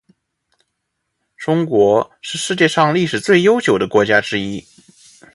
[1.37, 4.65] 中国是世界上历史最悠久的国家之一。